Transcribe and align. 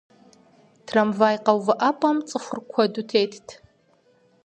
Трамвай 0.87 1.35
къэувыӀэпӀэм 1.45 2.17
цӀыхур 2.27 2.59
куэду 2.71 3.03
тетт. 3.09 3.47